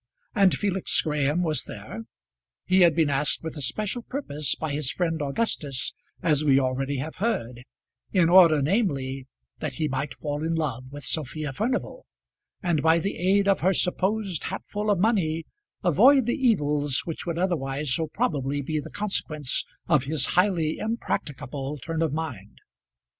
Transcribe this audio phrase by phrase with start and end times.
[0.33, 2.05] And Felix Graham was there.
[2.65, 5.93] He had been asked with a special purpose by his friend Augustus,
[6.23, 7.63] as we already have heard;
[8.11, 9.27] in order, namely,
[9.59, 12.07] that he might fall in love with Sophia Furnival,
[12.63, 15.45] and by the aid of her supposed hatful of money
[15.83, 21.77] avoid the evils which would otherwise so probably be the consequence of his highly impracticable
[21.77, 22.57] turn of mind.